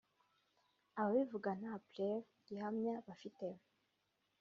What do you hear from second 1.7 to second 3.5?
preuve(gihamya) bafite